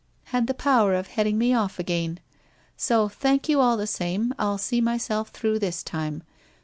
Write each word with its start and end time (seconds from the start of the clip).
—had 0.33 0.47
the 0.47 0.55
power 0.55 0.95
of 0.95 1.09
heading 1.09 1.37
me 1.37 1.53
off 1.53 1.77
again. 1.77 2.19
So, 2.75 3.07
thank 3.07 3.47
you 3.47 3.61
all 3.61 3.77
the 3.77 3.85
same, 3.85 4.33
I'll 4.39 4.57
see 4.57 4.81
myself 4.81 5.29
through 5.29 5.59
thi 5.59 5.71
time. 5.85 6.23